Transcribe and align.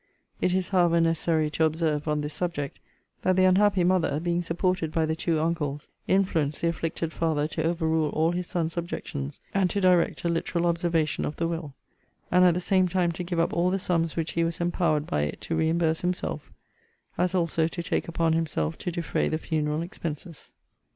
It 0.41 0.51
is, 0.55 0.69
however, 0.69 0.99
necessary 0.99 1.51
to 1.51 1.63
observe, 1.63 2.07
on 2.07 2.21
this 2.21 2.33
subject, 2.33 2.79
that 3.21 3.35
the 3.35 3.43
unhappy 3.45 3.83
mother, 3.83 4.19
being 4.19 4.41
supported 4.41 4.91
by 4.91 5.05
the 5.05 5.15
two 5.15 5.39
uncles, 5.39 5.89
influenced 6.07 6.61
the 6.63 6.69
afflicted 6.69 7.13
father 7.13 7.47
to 7.49 7.61
over 7.63 7.87
rule 7.87 8.09
all 8.09 8.31
his 8.31 8.47
son's 8.47 8.77
objections, 8.77 9.39
and 9.53 9.69
to 9.69 9.79
direct 9.79 10.23
a 10.23 10.27
literal 10.27 10.65
observation 10.65 11.23
of 11.23 11.35
the 11.35 11.47
will; 11.47 11.75
and 12.31 12.43
at 12.43 12.55
the 12.55 12.59
same 12.59 12.87
time 12.87 13.11
to 13.11 13.23
give 13.23 13.39
up 13.39 13.53
all 13.53 13.69
the 13.69 13.77
sums 13.77 14.15
which 14.15 14.31
he 14.31 14.43
was 14.43 14.59
empowered 14.59 15.05
by 15.05 15.21
it 15.21 15.39
to 15.41 15.55
reimburse 15.55 16.01
himself; 16.01 16.51
as 17.15 17.35
also 17.35 17.67
to 17.67 17.83
take 17.83 18.07
upon 18.07 18.33
himself 18.33 18.79
to 18.79 18.91
defray 18.91 19.27
the 19.29 19.37
funeral 19.37 19.83
expenses. 19.83 20.51